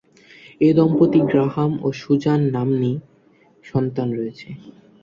[0.61, 2.91] এ দম্পতির গ্রাহাম ও সুজান নাম্নী
[3.65, 4.47] সন্তান রয়েছে।